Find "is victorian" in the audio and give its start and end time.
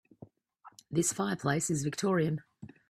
1.69-2.41